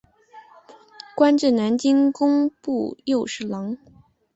[1.15, 3.77] 官至南京工部右侍郎。